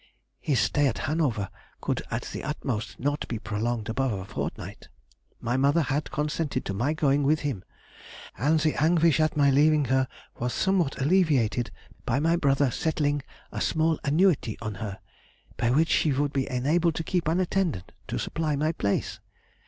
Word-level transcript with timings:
His 0.39 0.59
stay 0.59 0.87
at 0.87 0.97
Hanover 1.05 1.47
could 1.79 2.01
at 2.09 2.23
the 2.33 2.43
utmost 2.43 2.99
not 2.99 3.27
be 3.27 3.37
prolonged 3.37 3.87
above 3.87 4.11
a 4.13 4.25
fortnight.... 4.25 4.87
My 5.39 5.57
mother 5.57 5.81
had 5.83 6.09
consented 6.09 6.65
to 6.65 6.73
my 6.73 6.93
going 6.93 7.21
with 7.21 7.41
him, 7.41 7.63
and 8.35 8.59
the 8.59 8.73
anguish 8.81 9.19
at 9.19 9.37
my 9.37 9.51
leaving 9.51 9.85
her 9.93 10.07
was 10.39 10.55
somewhat 10.55 10.99
alleviated 10.99 11.69
by 12.03 12.19
my 12.19 12.35
brother 12.35 12.71
settling 12.71 13.21
a 13.51 13.61
small 13.61 13.99
annuity 14.03 14.57
on 14.59 14.73
her, 14.81 14.97
by 15.55 15.69
which 15.69 15.89
she 15.89 16.11
would 16.11 16.33
be 16.33 16.49
enabled 16.49 16.95
to 16.95 17.03
keep 17.03 17.27
an 17.27 17.39
attendant 17.39 17.91
to 18.07 18.17
supply 18.17 18.55
my 18.55 18.71
place." 18.71 19.19